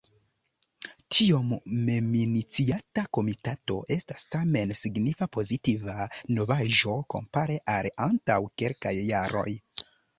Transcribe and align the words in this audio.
Tiom 1.15 1.51
meminiciata 1.89 3.03
Komitato 3.19 3.77
estas 3.97 4.27
tamen 4.37 4.75
signifa 4.83 5.31
pozitiva 5.41 6.11
novaĵo 6.41 6.99
kompare 7.17 7.63
al 7.79 7.95
antaŭ 8.11 8.45
kelkaj 8.65 8.99
jaroj. 9.15 9.51